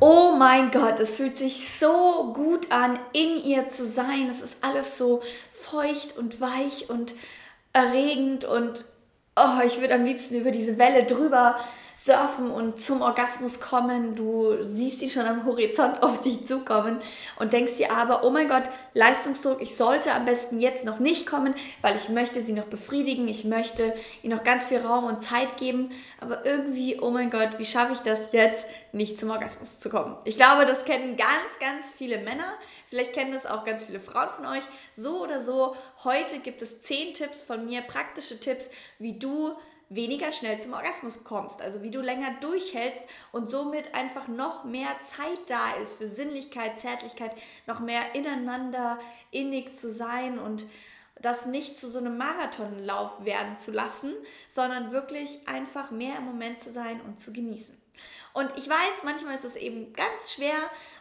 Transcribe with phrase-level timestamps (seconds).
[0.00, 4.28] oh mein Gott, es fühlt sich so gut an, in ihr zu sein.
[4.28, 7.14] Es ist alles so feucht und weich und
[7.72, 8.84] erregend und
[9.36, 11.58] oh, ich würde am liebsten über diese Welle drüber
[12.04, 14.14] surfen und zum Orgasmus kommen.
[14.14, 17.00] Du siehst ihn schon am Horizont auf dich zukommen
[17.36, 18.64] und denkst dir aber, oh mein Gott,
[18.94, 23.28] Leistungsdruck, ich sollte am besten jetzt noch nicht kommen, weil ich möchte sie noch befriedigen,
[23.28, 25.90] ich möchte ihnen noch ganz viel Raum und Zeit geben,
[26.20, 30.16] aber irgendwie, oh mein Gott, wie schaffe ich das jetzt, nicht zum Orgasmus zu kommen?
[30.24, 32.54] Ich glaube, das kennen ganz, ganz viele Männer.
[32.88, 34.62] Vielleicht kennen das auch ganz viele Frauen von euch.
[34.96, 39.54] So oder so, heute gibt es zehn Tipps von mir, praktische Tipps, wie du
[39.88, 41.62] weniger schnell zum Orgasmus kommst.
[41.62, 43.02] Also wie du länger durchhältst
[43.32, 47.32] und somit einfach noch mehr Zeit da ist für Sinnlichkeit, Zärtlichkeit,
[47.66, 48.98] noch mehr ineinander
[49.30, 50.66] innig zu sein und
[51.20, 54.12] das nicht zu so einem Marathonlauf werden zu lassen,
[54.48, 57.77] sondern wirklich einfach mehr im Moment zu sein und zu genießen.
[58.38, 60.54] Und ich weiß, manchmal ist es eben ganz schwer,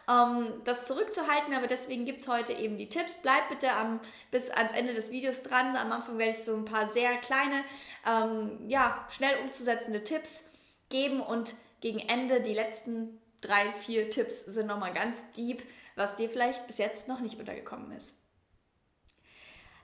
[0.10, 3.12] ähm, das zurückzuhalten, aber deswegen gibt es heute eben die Tipps.
[3.22, 4.00] Bleib bitte am,
[4.32, 5.76] bis ans Ende des Videos dran.
[5.76, 7.64] Am Anfang werde ich so ein paar sehr kleine,
[8.08, 10.46] ähm, ja, schnell umzusetzende Tipps
[10.90, 15.62] geben und gegen Ende die letzten drei, vier Tipps sind nochmal ganz deep,
[15.96, 18.17] was dir vielleicht bis jetzt noch nicht untergekommen ist.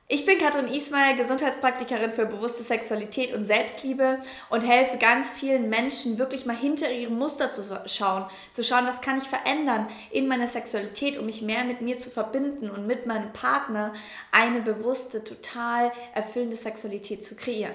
[0.10, 6.18] Ich bin Katrin Ismail, Gesundheitspraktikerin für bewusste Sexualität und Selbstliebe und helfe ganz vielen Menschen
[6.18, 10.48] wirklich mal hinter ihrem Muster zu schauen, zu schauen, was kann ich verändern in meiner
[10.48, 13.94] Sexualität, um mich mehr mit mir zu verbinden und mit meinem Partner
[14.32, 17.74] eine bewusste, total erfüllende Sexualität zu kreieren.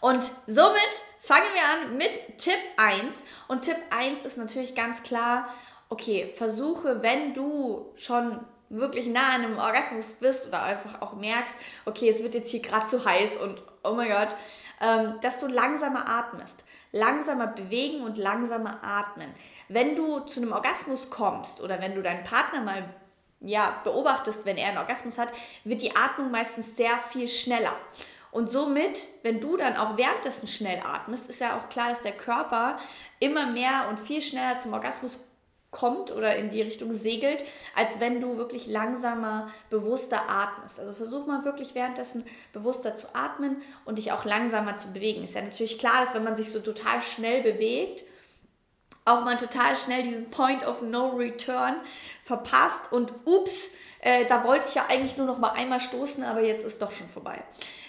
[0.00, 0.80] Und somit
[1.20, 3.02] fangen wir an mit Tipp 1
[3.48, 5.52] und Tipp 1 ist natürlich ganz klar,
[5.90, 8.40] okay, versuche, wenn du schon
[8.70, 11.54] wirklich nah an einem Orgasmus bist oder einfach auch merkst,
[11.84, 14.34] okay, es wird jetzt hier gerade zu heiß und oh mein Gott,
[14.80, 16.64] ähm, dass du langsamer atmest.
[16.92, 19.32] Langsamer bewegen und langsamer atmen.
[19.68, 22.88] Wenn du zu einem Orgasmus kommst oder wenn du deinen Partner mal
[23.40, 25.28] ja, beobachtest, wenn er einen Orgasmus hat,
[25.64, 27.72] wird die Atmung meistens sehr viel schneller.
[28.32, 32.12] Und somit, wenn du dann auch währenddessen schnell atmest, ist ja auch klar, dass der
[32.12, 32.78] Körper
[33.18, 35.18] immer mehr und viel schneller zum Orgasmus
[35.70, 37.44] kommt oder in die Richtung segelt,
[37.76, 40.80] als wenn du wirklich langsamer, bewusster atmest.
[40.80, 45.22] Also versuch mal wirklich währenddessen bewusster zu atmen und dich auch langsamer zu bewegen.
[45.22, 48.02] Ist ja natürlich klar, dass wenn man sich so total schnell bewegt,
[49.04, 51.76] auch mal total schnell diesen Point of No Return
[52.24, 53.70] verpasst und ups,
[54.00, 56.90] äh, da wollte ich ja eigentlich nur noch mal einmal stoßen, aber jetzt ist doch
[56.90, 57.42] schon vorbei.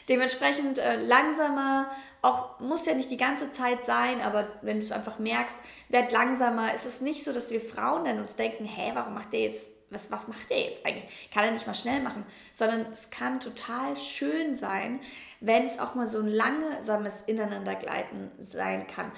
[0.10, 1.92] Dementsprechend äh, langsamer,
[2.22, 5.56] auch muss ja nicht die ganze Zeit sein, aber wenn du es einfach merkst,
[5.90, 6.74] werd langsamer.
[6.74, 9.68] Es ist nicht so, dass wir Frauen dann uns denken, hä, warum macht der jetzt,
[9.90, 11.30] was, was macht der jetzt eigentlich?
[11.34, 15.00] Kann er nicht mal schnell machen, sondern es kann total schön sein,
[15.40, 19.12] wenn es auch mal so ein langsames Ineinandergleiten sein kann.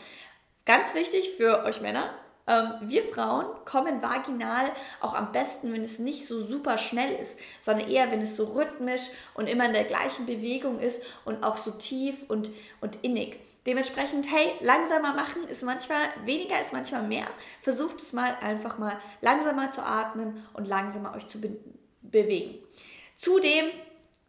[0.65, 2.09] Ganz wichtig für euch Männer,
[2.47, 7.39] ähm, wir Frauen kommen vaginal auch am besten, wenn es nicht so super schnell ist,
[7.61, 11.57] sondern eher, wenn es so rhythmisch und immer in der gleichen Bewegung ist und auch
[11.57, 13.39] so tief und, und innig.
[13.65, 17.27] Dementsprechend, hey, langsamer machen ist manchmal, weniger ist manchmal mehr.
[17.61, 21.51] Versucht es mal einfach mal langsamer zu atmen und langsamer euch zu be
[22.01, 22.59] bewegen.
[23.15, 23.65] Zudem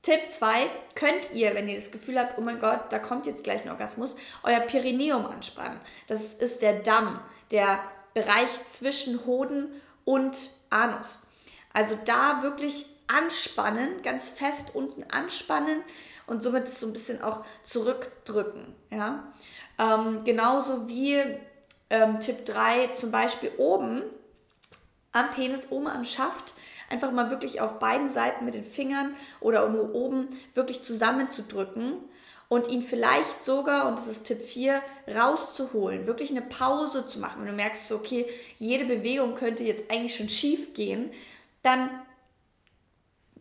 [0.03, 3.43] Tipp 2, könnt ihr, wenn ihr das Gefühl habt, oh mein Gott, da kommt jetzt
[3.43, 5.81] gleich ein Orgasmus, euer Perineum anspannen.
[6.07, 7.21] Das ist der Damm,
[7.51, 7.81] der
[8.15, 9.69] Bereich zwischen Hoden
[10.05, 10.37] und
[10.71, 11.19] Anus.
[11.73, 15.83] Also da wirklich anspannen, ganz fest unten anspannen
[16.27, 18.75] und somit das so ein bisschen auch zurückdrücken.
[18.91, 19.33] Ja?
[19.79, 21.23] Ähm, genauso wie
[21.91, 24.03] ähm, Tipp 3 zum Beispiel oben
[25.13, 26.55] am Penis, oben am Schaft,
[26.91, 31.99] einfach mal wirklich auf beiden Seiten mit den Fingern oder nur oben wirklich zusammenzudrücken
[32.49, 37.41] und ihn vielleicht sogar, und das ist Tipp 4, rauszuholen, wirklich eine Pause zu machen.
[37.41, 41.11] Wenn du merkst, okay, jede Bewegung könnte jetzt eigentlich schon schief gehen,
[41.63, 41.91] dann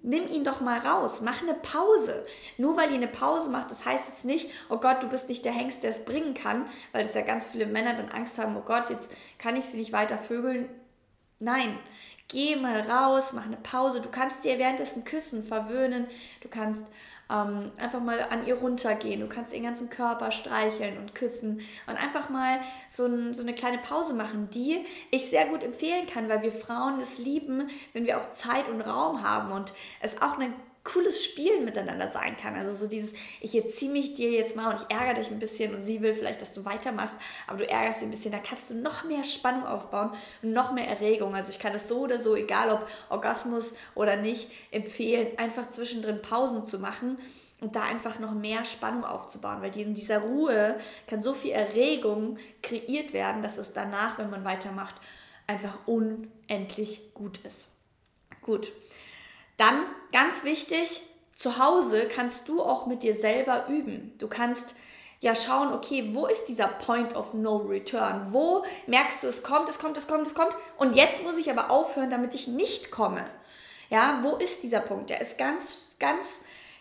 [0.03, 2.25] nimm ihn doch mal raus, mach eine Pause.
[2.57, 5.45] Nur weil ihr eine Pause macht, das heißt jetzt nicht, oh Gott, du bist nicht
[5.45, 8.55] der Hengst, der es bringen kann, weil das ja ganz viele Männer dann Angst haben,
[8.57, 10.69] oh Gott, jetzt kann ich sie nicht weiter vögeln.
[11.39, 11.77] Nein,
[12.27, 14.01] geh mal raus, mach eine Pause.
[14.01, 16.07] Du kannst dir währenddessen küssen, verwöhnen,
[16.41, 16.83] du kannst
[17.29, 19.21] ähm, einfach mal an ihr runtergehen.
[19.21, 22.59] Du kannst ihren ganzen Körper streicheln und küssen und einfach mal
[22.89, 26.51] so, ein, so eine kleine Pause machen, die ich sehr gut empfehlen kann, weil wir
[26.51, 30.53] Frauen es lieben, wenn wir auch Zeit und Raum haben und es auch eine
[30.83, 32.55] cooles Spielen miteinander sein kann.
[32.55, 35.73] Also so dieses, ich erziehe mich dir jetzt mal und ich ärgere dich ein bisschen
[35.73, 37.15] und sie will vielleicht, dass du weitermachst,
[37.47, 40.73] aber du ärgerst dich ein bisschen, da kannst du noch mehr Spannung aufbauen und noch
[40.73, 41.35] mehr Erregung.
[41.35, 46.21] Also ich kann es so oder so, egal ob Orgasmus oder nicht, empfehlen, einfach zwischendrin
[46.21, 47.17] Pausen zu machen
[47.61, 50.77] und da einfach noch mehr Spannung aufzubauen, weil in dieser Ruhe
[51.07, 54.95] kann so viel Erregung kreiert werden, dass es danach, wenn man weitermacht,
[55.47, 57.69] einfach unendlich gut ist.
[58.41, 58.73] Gut.
[59.57, 61.01] Dann ganz wichtig,
[61.35, 64.13] zu Hause kannst du auch mit dir selber üben.
[64.17, 64.75] Du kannst
[65.19, 68.27] ja schauen, okay, wo ist dieser Point of No Return?
[68.31, 71.49] Wo merkst du, es kommt, es kommt, es kommt, es kommt und jetzt muss ich
[71.49, 73.25] aber aufhören, damit ich nicht komme.
[73.89, 75.09] Ja, wo ist dieser Punkt?
[75.09, 76.25] Der ist ganz, ganz,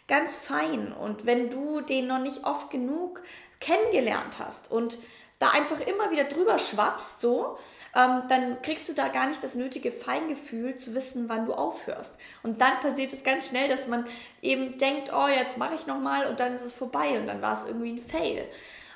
[0.09, 3.23] ganz fein und wenn du den noch nicht oft genug
[3.61, 4.99] kennengelernt hast und
[5.43, 7.59] da einfach immer wieder drüber schwappst, so,
[7.97, 12.15] ähm, dann kriegst du da gar nicht das nötige Feingefühl zu wissen, wann du aufhörst.
[12.45, 14.07] Und dann passiert es ganz schnell, dass man
[14.41, 17.55] eben denkt, oh, jetzt mache ich nochmal und dann ist es vorbei und dann war
[17.55, 18.49] es irgendwie ein Fail.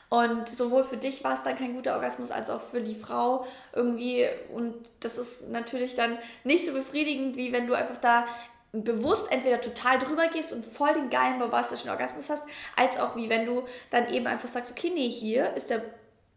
[0.08, 3.44] Und sowohl für dich war es dann kein guter Orgasmus als auch für die Frau
[3.72, 4.25] irgendwie.
[4.54, 8.25] Und das ist natürlich dann nicht so befriedigend, wie wenn du einfach da
[8.72, 12.44] bewusst entweder total drüber gehst und voll den geilen bombastischen Orgasmus hast,
[12.76, 15.82] als auch wie wenn du dann eben einfach sagst, okay, nee, hier ist der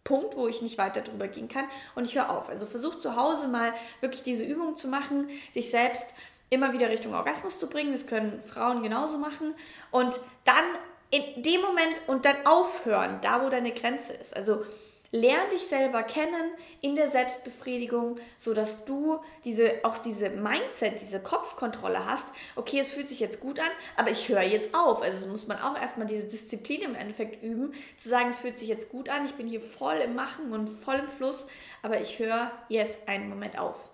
[0.04, 1.66] Punkt, wo ich nicht weiter drüber gehen kann
[1.96, 2.50] und ich höre auf.
[2.50, 6.16] Also versuch zu Hause mal wirklich diese Übung zu machen, dich selbst
[6.50, 7.92] immer wieder Richtung Orgasmus zu bringen.
[7.92, 9.54] Das können Frauen genauso machen.
[9.92, 10.64] Und dann
[11.12, 14.36] in dem Moment und dann aufhören, da wo deine Grenze ist.
[14.36, 14.66] Also
[15.12, 16.52] Lern dich selber kennen
[16.82, 22.28] in der Selbstbefriedigung, sodass du diese, auch diese Mindset, diese Kopfkontrolle hast.
[22.56, 25.02] Okay, es fühlt sich jetzt gut an, aber ich höre jetzt auf.
[25.02, 28.68] Also muss man auch erstmal diese Disziplin im Endeffekt üben, zu sagen, es fühlt sich
[28.68, 31.48] jetzt gut an, ich bin hier voll im Machen und voll im Fluss,
[31.82, 33.90] aber ich höre jetzt einen Moment auf.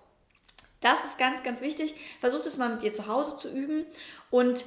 [0.80, 1.94] Das ist ganz, ganz wichtig.
[2.20, 3.86] Versuch das mal mit dir zu Hause zu üben.
[4.30, 4.66] Und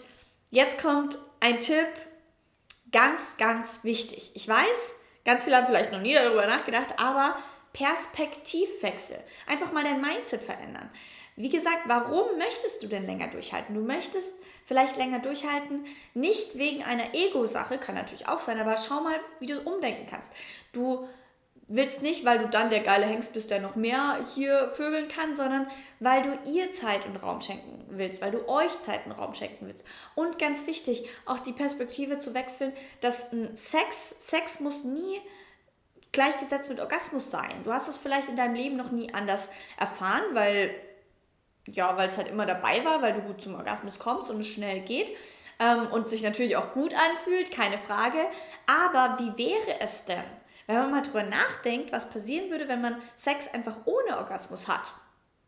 [0.50, 1.88] jetzt kommt ein Tipp,
[2.92, 4.31] ganz, ganz wichtig.
[4.34, 4.68] Ich weiß,
[5.25, 7.38] Ganz viele haben vielleicht noch nie darüber nachgedacht, aber
[7.74, 9.19] Perspektivwechsel.
[9.48, 10.89] Einfach mal dein Mindset verändern.
[11.36, 13.74] Wie gesagt, warum möchtest du denn länger durchhalten?
[13.74, 14.30] Du möchtest
[14.66, 19.45] vielleicht länger durchhalten, nicht wegen einer Ego-Sache, kann natürlich auch sein, aber schau mal, wie
[19.45, 20.31] du umdenken kannst.
[20.74, 21.07] Du
[21.69, 25.36] willst nicht, weil du dann der geile Hengst bist, der noch mehr hier vögeln kann,
[25.36, 25.68] sondern
[26.00, 29.68] weil du ihr Zeit und Raum schenken willst, weil du euch Zeit und Raum schenken
[29.68, 29.86] willst.
[30.16, 35.21] Und ganz wichtig, auch die Perspektive zu wechseln, dass Sex, Sex muss nie
[36.12, 37.63] gleichgesetzt mit Orgasmus sein.
[37.63, 40.74] Du hast es vielleicht in deinem Leben noch nie anders erfahren, weil
[41.68, 44.48] ja, weil es halt immer dabei war, weil du gut zum Orgasmus kommst und es
[44.48, 45.15] schnell geht
[45.60, 48.25] ähm, und sich natürlich auch gut anfühlt, keine Frage.
[48.65, 50.24] Aber wie wäre es denn,
[50.69, 54.94] wenn man mal drüber nachdenkt, was passieren würde, wenn man Sex einfach ohne Orgasmus hat.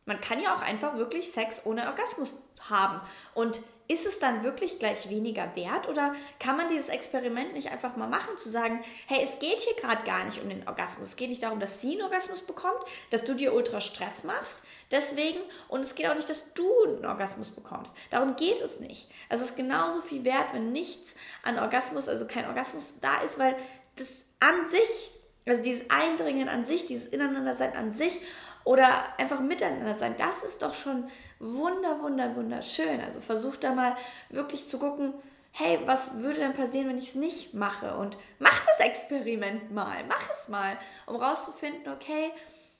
[0.06, 3.00] Man kann ja auch einfach wirklich Sex ohne Orgasmus haben.
[3.35, 7.97] Und ist es dann wirklich gleich weniger wert oder kann man dieses Experiment nicht einfach
[7.97, 11.09] mal machen, zu sagen, hey, es geht hier gerade gar nicht um den Orgasmus.
[11.09, 12.81] Es geht nicht darum, dass sie einen Orgasmus bekommt,
[13.12, 15.39] dass du dir ultra Stress machst, deswegen.
[15.67, 17.95] Und es geht auch nicht, dass du einen Orgasmus bekommst.
[18.09, 19.07] Darum geht es nicht.
[19.29, 21.13] Also es ist genauso viel wert, wenn nichts
[21.44, 23.56] an Orgasmus, also kein Orgasmus da ist, weil
[23.97, 25.11] das an sich,
[25.47, 28.19] also dieses Eindringen an sich, dieses Ineinandersein an sich
[28.63, 31.09] oder einfach miteinander sein, das ist doch schon
[31.39, 32.99] wunder, wunder, wunderschön.
[33.01, 33.95] Also versuch da mal
[34.29, 35.13] wirklich zu gucken,
[35.51, 37.95] hey, was würde denn passieren, wenn ich es nicht mache?
[37.97, 42.31] Und mach das Experiment mal, mach es mal, um rauszufinden, okay,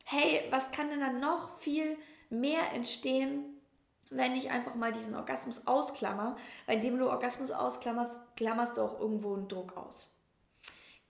[0.06, 1.98] hey, was kann denn dann noch viel
[2.30, 3.62] mehr entstehen,
[4.10, 6.36] wenn ich einfach mal diesen Orgasmus ausklammer?
[6.66, 10.11] Weil indem du Orgasmus ausklammerst, klammerst du auch irgendwo einen Druck aus.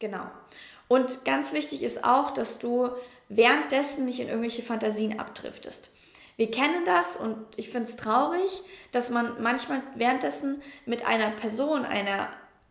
[0.01, 0.25] Genau.
[0.87, 2.89] Und ganz wichtig ist auch, dass du
[3.29, 5.91] währenddessen nicht in irgendwelche Fantasien abdriftest.
[6.37, 11.85] Wir kennen das und ich finde es traurig, dass man manchmal währenddessen mit einer Person,
[11.85, 12.29] einer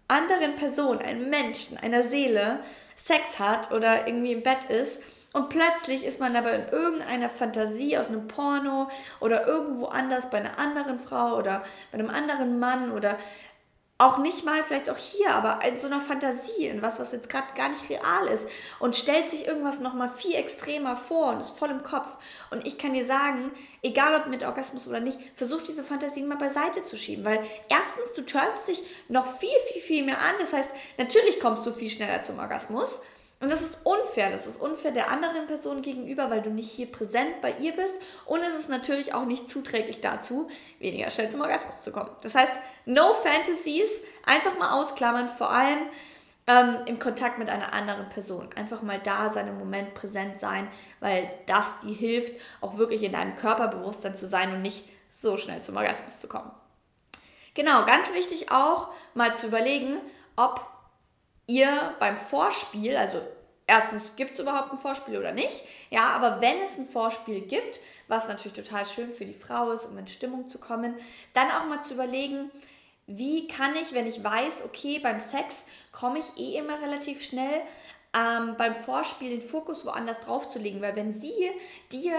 [0.09, 2.65] anderen Person, einem Menschen, einer Seele
[2.97, 5.01] Sex hat oder irgendwie im Bett ist
[5.33, 10.39] und plötzlich ist man aber in irgendeiner Fantasie aus einem Porno oder irgendwo anders bei
[10.39, 13.17] einer anderen Frau oder bei einem anderen Mann oder
[14.01, 17.29] auch nicht mal vielleicht auch hier, aber in so einer Fantasie, in was, was jetzt
[17.29, 21.59] gerade gar nicht real ist und stellt sich irgendwas nochmal viel extremer vor und ist
[21.59, 22.09] voll im Kopf.
[22.51, 23.51] Und ich kann dir sagen,
[23.83, 28.15] egal ob mit Orgasmus oder nicht, versuch diese Fantasien mal beiseite zu schieben, weil erstens,
[28.17, 30.35] du turnst dich noch viel, viel, viel mehr an.
[30.41, 33.01] Das heißt, natürlich kommst du viel schneller zum Orgasmus.
[33.41, 34.31] Und das ist unfair.
[34.31, 37.95] Das ist unfair der anderen Person gegenüber, weil du nicht hier präsent bei ihr bist.
[38.27, 42.11] Und es ist natürlich auch nicht zuträglich dazu, weniger schnell zum Orgasmus zu kommen.
[42.21, 42.53] Das heißt,
[42.85, 43.91] no fantasies,
[44.27, 45.79] einfach mal ausklammern, vor allem
[46.47, 48.51] ähm, im Kontakt mit einer anderen Person.
[48.57, 50.69] Einfach mal da sein, im Moment präsent sein,
[51.01, 55.63] weil das dir hilft, auch wirklich in deinem Körperbewusstsein zu sein und nicht so schnell
[55.63, 56.51] zum Orgasmus zu kommen.
[57.55, 59.99] Genau, ganz wichtig auch mal zu überlegen,
[60.37, 60.65] ob
[61.51, 63.21] ihr beim Vorspiel, also
[63.67, 65.63] erstens, gibt es überhaupt ein Vorspiel oder nicht?
[65.91, 69.87] Ja, aber wenn es ein Vorspiel gibt, was natürlich total schön für die Frau ist,
[69.87, 70.95] um in Stimmung zu kommen,
[71.35, 72.51] dann auch mal zu überlegen,
[73.07, 77.63] wie kann ich, wenn ich weiß, okay, beim Sex komme ich eh immer relativ schnell
[78.15, 81.51] ähm, beim Vorspiel den Fokus woanders drauf zu legen, weil wenn sie
[81.91, 82.17] dir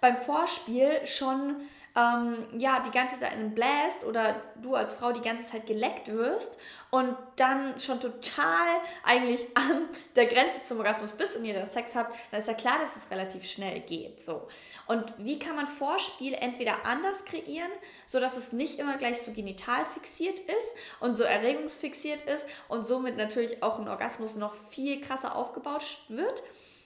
[0.00, 1.56] beim Vorspiel schon
[2.00, 6.08] ähm, ja, die ganze Zeit einen bläst oder du als Frau die ganze Zeit geleckt
[6.08, 6.56] wirst
[6.90, 8.68] und dann schon total
[9.04, 12.54] eigentlich an der Grenze zum Orgasmus bist und ihr dann Sex habt, dann ist ja
[12.54, 14.22] klar, dass es relativ schnell geht.
[14.22, 14.48] So.
[14.86, 17.70] Und wie kann man Vorspiel entweder anders kreieren,
[18.06, 23.16] sodass es nicht immer gleich so genital fixiert ist und so erregungsfixiert ist und somit
[23.16, 26.42] natürlich auch ein Orgasmus noch viel krasser aufgebaut wird,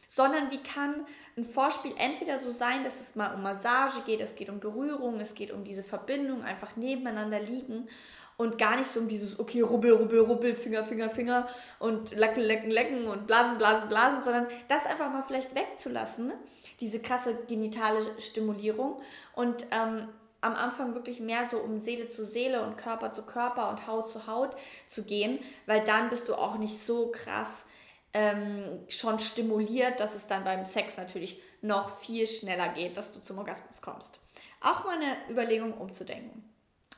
[0.09, 1.05] sondern wie kann
[1.37, 5.21] ein Vorspiel entweder so sein, dass es mal um Massage geht, es geht um Berührung,
[5.21, 7.89] es geht um diese Verbindung, einfach nebeneinander liegen
[8.37, 11.47] und gar nicht so um dieses, okay, rubbel, rubbel, rubbel, Finger, Finger, Finger
[11.79, 16.33] und lecken, lecken, lecken und blasen, blasen, blasen, sondern das einfach mal vielleicht wegzulassen,
[16.81, 19.01] diese krasse genitale Stimulierung
[19.35, 20.09] und ähm,
[20.41, 24.09] am Anfang wirklich mehr so um Seele zu Seele und Körper zu Körper und Haut
[24.09, 24.51] zu Haut
[24.87, 27.65] zu gehen, weil dann bist du auch nicht so krass
[28.15, 33.21] ähm, schon stimuliert, dass es dann beim Sex natürlich noch viel schneller geht, dass du
[33.21, 34.21] zum Orgasmus kommst.
[34.61, 36.49] Auch mal eine Überlegung umzudenken.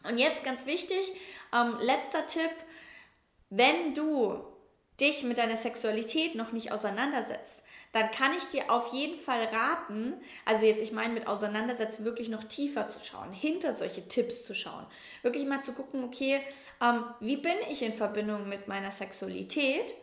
[0.05, 1.11] Und jetzt ganz wichtig,
[1.55, 2.51] ähm, letzter Tipp,
[3.51, 4.45] wenn du
[5.01, 10.15] dich mit deiner Sexualität noch nicht auseinandersetzt, dann kann ich dir auf jeden Fall raten,
[10.45, 14.55] also jetzt ich meine mit auseinandersetzen, wirklich noch tiefer zu schauen, hinter solche Tipps zu
[14.55, 14.87] schauen,
[15.23, 16.41] wirklich mal zu gucken, okay,
[16.83, 19.95] ähm, wie bin ich in Verbindung mit meiner Sexualität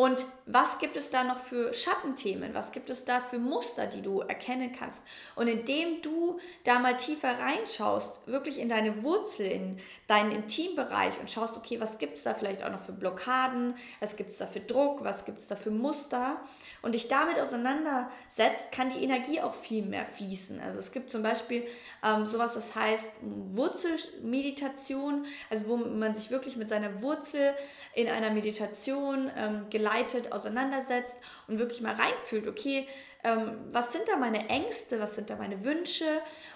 [0.00, 2.54] und was gibt es da noch für Schattenthemen?
[2.54, 5.02] Was gibt es da für Muster, die du erkennen kannst?
[5.36, 11.30] Und indem du da mal tiefer reinschaust, wirklich in deine Wurzel, in deinen Intimbereich und
[11.30, 13.74] schaust, okay, was gibt es da vielleicht auch noch für Blockaden?
[14.00, 15.04] Was gibt es da für Druck?
[15.04, 16.40] Was gibt es da für Muster?
[16.80, 20.60] Und dich damit auseinandersetzt, kann die Energie auch viel mehr fließen.
[20.60, 21.66] Also es gibt zum Beispiel
[22.02, 27.52] ähm, sowas, das heißt Wurzelmeditation, also wo man sich wirklich mit seiner Wurzel
[27.94, 29.89] in einer Meditation ähm, geleitet
[30.32, 31.16] auseinandersetzt
[31.48, 32.86] und wirklich mal reinfühlt, okay,
[33.22, 36.06] ähm, was sind da meine Ängste, was sind da meine Wünsche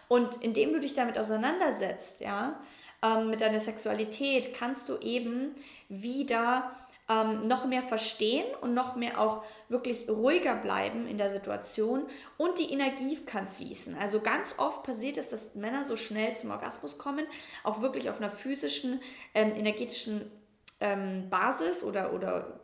[0.09, 2.61] und indem du dich damit auseinandersetzt, ja,
[3.03, 5.55] ähm, mit deiner Sexualität, kannst du eben
[5.89, 6.73] wieder
[7.09, 12.05] ähm, noch mehr verstehen und noch mehr auch wirklich ruhiger bleiben in der Situation
[12.39, 13.97] und die Energie kann fließen.
[13.99, 17.27] Also ganz oft passiert es, dass Männer so schnell zum Orgasmus kommen,
[17.63, 19.01] auch wirklich auf einer physischen,
[19.35, 20.31] ähm, energetischen
[20.81, 22.61] ähm, Basis oder, oder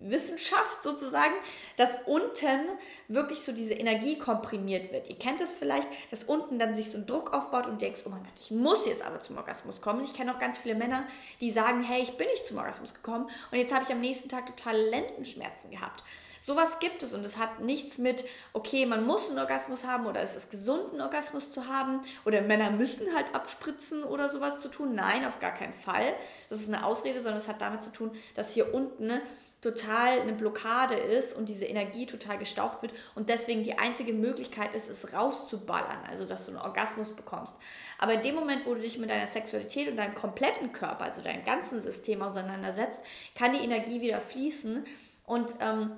[0.00, 1.34] Wissenschaft sozusagen,
[1.76, 2.60] dass unten
[3.08, 5.08] wirklich so diese Energie komprimiert wird.
[5.08, 8.08] Ihr kennt das vielleicht, dass unten dann sich so ein Druck aufbaut und denkst, oh
[8.08, 10.02] mein Gott, ich muss jetzt aber zum Orgasmus kommen.
[10.02, 11.04] Ich kenne auch ganz viele Männer,
[11.40, 14.28] die sagen, hey, ich bin nicht zum Orgasmus gekommen und jetzt habe ich am nächsten
[14.28, 16.02] Tag totale Lendenschmerzen gehabt.
[16.40, 18.24] Sowas gibt es und es hat nichts mit,
[18.54, 22.40] okay, man muss einen Orgasmus haben oder ist es gesund, einen Orgasmus zu haben oder
[22.40, 24.94] Männer müssen halt abspritzen oder sowas zu tun.
[24.94, 26.14] Nein, auf gar keinen Fall.
[26.48, 29.20] Das ist eine Ausrede, sondern es hat damit zu tun, dass hier unten
[29.60, 34.74] total eine Blockade ist und diese Energie total gestaucht wird und deswegen die einzige Möglichkeit
[34.74, 37.56] ist, es rauszuballern, also dass du einen Orgasmus bekommst.
[37.98, 41.22] Aber in dem Moment, wo du dich mit deiner Sexualität und deinem kompletten Körper, also
[41.22, 43.02] deinem ganzen System auseinandersetzt,
[43.34, 44.84] kann die Energie wieder fließen
[45.26, 45.92] und ähm,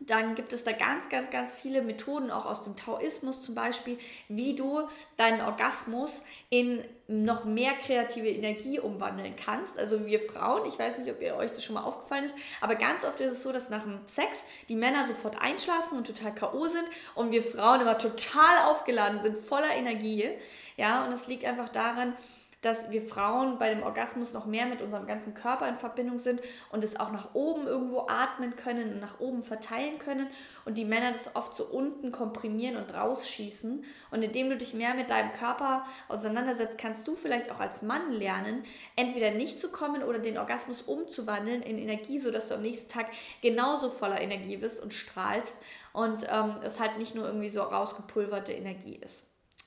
[0.00, 3.98] dann gibt es da ganz, ganz, ganz viele Methoden, auch aus dem Taoismus zum Beispiel,
[4.28, 6.20] wie du deinen Orgasmus
[6.50, 9.78] in noch mehr kreative Energie umwandeln kannst.
[9.78, 12.74] Also wir Frauen, ich weiß nicht, ob ihr euch das schon mal aufgefallen ist, aber
[12.74, 16.34] ganz oft ist es so, dass nach dem Sex die Männer sofort einschlafen und total
[16.34, 16.66] K.O.
[16.66, 16.84] sind
[17.14, 20.28] und wir Frauen immer total aufgeladen sind, voller Energie.
[20.76, 22.14] Ja, und es liegt einfach daran,
[22.64, 26.40] dass wir Frauen bei dem Orgasmus noch mehr mit unserem ganzen Körper in Verbindung sind
[26.72, 30.28] und es auch nach oben irgendwo atmen können und nach oben verteilen können
[30.64, 33.84] und die Männer das oft so unten komprimieren und rausschießen.
[34.10, 38.12] Und indem du dich mehr mit deinem Körper auseinandersetzt, kannst du vielleicht auch als Mann
[38.12, 38.64] lernen,
[38.96, 43.08] entweder nicht zu kommen oder den Orgasmus umzuwandeln in Energie, sodass du am nächsten Tag
[43.42, 45.56] genauso voller Energie bist und strahlst
[45.92, 49.24] und ähm, es halt nicht nur irgendwie so rausgepulverte Energie ist.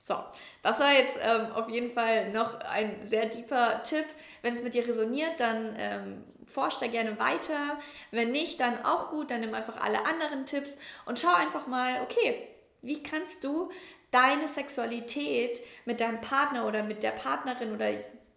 [0.08, 0.16] So,
[0.64, 4.06] das war jetzt ähm, auf jeden Fall noch ein sehr deeper Tipp.
[4.42, 7.78] Wenn es mit dir resoniert, dann ähm, forsch da gerne weiter.
[8.12, 12.02] Wenn nicht, dann auch gut, dann nimm einfach alle anderen Tipps und schau einfach mal,
[12.04, 12.48] okay,
[12.82, 13.70] wie kannst du
[14.10, 17.92] deine Sexualität mit deinem Partner oder mit der Partnerin oder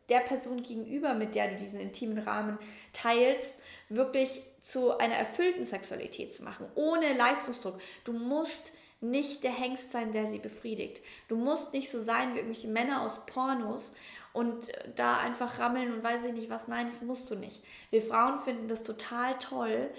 [0.09, 2.59] der Person gegenüber, mit der du diesen intimen Rahmen
[2.93, 3.55] teilst,
[3.89, 7.81] wirklich zu einer erfüllten Sexualität zu machen, ohne Leistungsdruck.
[8.03, 11.03] Du musst nicht der Hengst sein, der sie befriedigt.
[11.29, 13.95] Du musst nicht so sein wie irgendwelche Männer aus Pornos
[14.33, 16.69] und da einfach rammeln und weiß ich nicht was.
[16.69, 17.63] Nein, das musst du nicht.
[17.91, 19.91] Wir Frauen finden das total toll,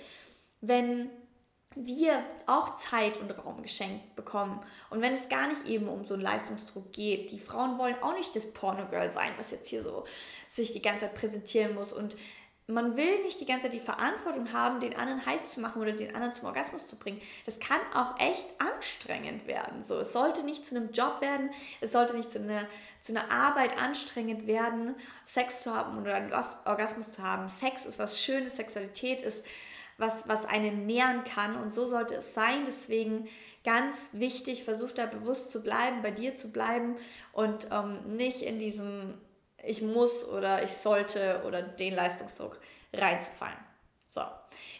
[0.62, 1.10] wenn
[1.76, 4.62] wir auch Zeit und Raum geschenkt bekommen.
[4.90, 8.14] Und wenn es gar nicht eben um so einen Leistungsdruck geht, die Frauen wollen auch
[8.14, 10.06] nicht das Pornogirl sein, was jetzt hier so
[10.48, 12.18] sich die ganze Zeit präsentieren muss und
[12.74, 15.92] man will nicht die ganze Zeit die Verantwortung haben, den anderen heiß zu machen oder
[15.92, 17.22] den anderen zum Orgasmus zu bringen.
[17.46, 19.84] Das kann auch echt anstrengend werden.
[19.84, 21.50] So, es sollte nicht zu einem Job werden,
[21.82, 22.68] es sollte nicht zu einer,
[23.02, 26.34] zu einer Arbeit anstrengend werden, Sex zu haben oder einen
[26.66, 27.50] Orgasmus zu haben.
[27.50, 29.44] Sex ist was Schönes, Sexualität ist
[29.98, 32.66] was, was einen nähern kann und so sollte es sein.
[32.66, 33.28] Deswegen
[33.64, 36.98] ganz wichtig, versuch da bewusst zu bleiben, bei dir zu bleiben
[37.32, 39.14] und ähm, nicht in diesem
[39.64, 42.60] ich muss oder ich sollte oder den Leistungsdruck
[42.94, 43.58] reinzufallen.
[44.08, 44.22] So,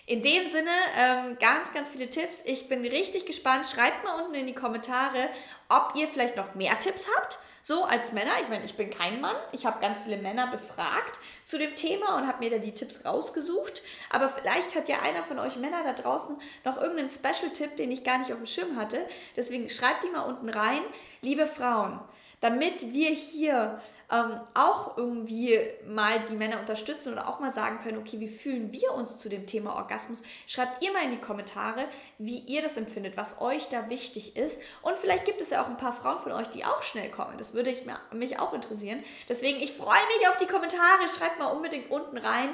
[0.06, 2.42] in dem Sinne ähm, ganz, ganz viele Tipps.
[2.46, 3.66] Ich bin richtig gespannt.
[3.66, 5.30] Schreibt mal unten in die Kommentare,
[5.70, 7.40] ob ihr vielleicht noch mehr Tipps habt.
[7.64, 11.20] So als Männer, ich meine, ich bin kein Mann, ich habe ganz viele Männer befragt
[11.46, 13.84] zu dem Thema und habe mir da die Tipps rausgesucht.
[14.10, 16.36] Aber vielleicht hat ja einer von euch Männer da draußen
[16.66, 19.06] noch irgendeinen Special-Tipp, den ich gar nicht auf dem Schirm hatte.
[19.36, 20.82] Deswegen schreibt die mal unten rein,
[21.22, 22.00] liebe Frauen,
[22.40, 23.80] damit wir hier
[24.12, 28.74] ähm, auch irgendwie mal die Männer unterstützen oder auch mal sagen können, okay, wie fühlen
[28.74, 30.22] wir uns zu dem Thema Orgasmus?
[30.48, 31.86] Schreibt ihr mal in die Kommentare,
[32.18, 34.60] wie ihr das empfindet, was euch da wichtig ist.
[34.82, 37.38] Und vielleicht gibt es ja auch ein paar Frauen von euch, die auch schnell kommen.
[37.38, 39.02] Das würde ich, mich auch interessieren.
[39.30, 41.08] Deswegen, ich freue mich auf die Kommentare.
[41.18, 42.50] Schreibt mal unbedingt unten rein,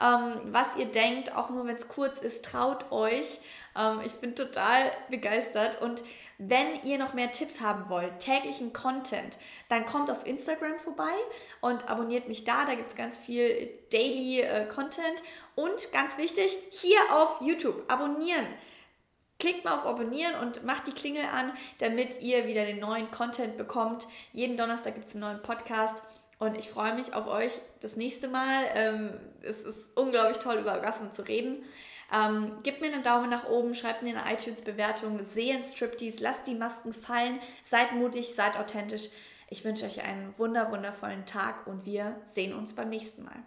[0.00, 2.44] ähm, was ihr denkt, auch nur wenn es kurz ist.
[2.44, 3.40] Traut euch.
[3.76, 5.80] Ähm, ich bin total begeistert.
[5.82, 6.02] Und
[6.38, 9.38] wenn ihr noch mehr Tipps haben wollt, täglichen Content,
[9.68, 11.12] dann kommt auf Instagram vorbei
[11.60, 12.64] und abonniert mich da.
[12.64, 15.22] Da gibt es ganz viel Daily äh, Content.
[15.54, 18.46] Und ganz wichtig, hier auf YouTube abonnieren.
[19.40, 23.56] Klickt mal auf Abonnieren und macht die Klingel an, damit ihr wieder den neuen Content
[23.56, 24.08] bekommt.
[24.32, 26.02] Jeden Donnerstag gibt es einen neuen Podcast.
[26.38, 28.64] Und ich freue mich auf euch das nächste Mal.
[28.74, 29.10] Ähm,
[29.42, 31.64] es ist unglaublich toll, über Orgasmen zu reden.
[32.12, 36.54] Ähm, gebt mir einen Daumen nach oben, schreibt mir eine iTunes-Bewertung, sehen Striptease, lasst die
[36.54, 39.08] Masken fallen, seid mutig, seid authentisch.
[39.50, 43.42] Ich wünsche euch einen wunder, wundervollen Tag und wir sehen uns beim nächsten Mal.